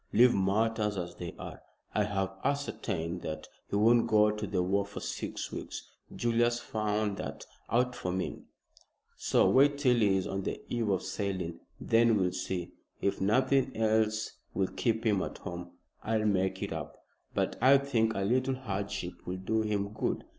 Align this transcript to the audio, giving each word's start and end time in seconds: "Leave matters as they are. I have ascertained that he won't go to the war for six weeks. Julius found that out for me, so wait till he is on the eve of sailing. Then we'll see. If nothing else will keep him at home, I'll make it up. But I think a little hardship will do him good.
"Leave 0.11 0.33
matters 0.33 0.97
as 0.97 1.13
they 1.17 1.31
are. 1.37 1.61
I 1.93 2.05
have 2.05 2.33
ascertained 2.43 3.21
that 3.21 3.47
he 3.69 3.75
won't 3.75 4.07
go 4.07 4.31
to 4.31 4.47
the 4.47 4.63
war 4.63 4.83
for 4.83 4.99
six 4.99 5.51
weeks. 5.51 5.91
Julius 6.15 6.59
found 6.59 7.17
that 7.17 7.45
out 7.69 7.93
for 7.95 8.11
me, 8.11 8.39
so 9.15 9.47
wait 9.47 9.77
till 9.77 9.97
he 9.97 10.17
is 10.17 10.25
on 10.25 10.41
the 10.41 10.59
eve 10.73 10.89
of 10.89 11.03
sailing. 11.03 11.59
Then 11.79 12.17
we'll 12.17 12.31
see. 12.31 12.71
If 12.99 13.21
nothing 13.21 13.77
else 13.77 14.31
will 14.55 14.69
keep 14.69 15.05
him 15.05 15.21
at 15.21 15.37
home, 15.37 15.69
I'll 16.01 16.25
make 16.25 16.63
it 16.63 16.73
up. 16.73 16.97
But 17.35 17.55
I 17.61 17.77
think 17.77 18.15
a 18.15 18.21
little 18.21 18.55
hardship 18.55 19.27
will 19.27 19.37
do 19.37 19.61
him 19.61 19.89
good. 19.93 20.23